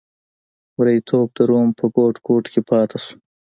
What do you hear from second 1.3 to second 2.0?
د روم په